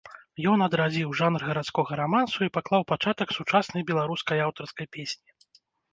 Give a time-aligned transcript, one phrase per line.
[0.51, 5.29] Ён адрадзіў жанр гарадскога рамансу і паклаў пачатак сучаснай беларускай аўтарскай песні.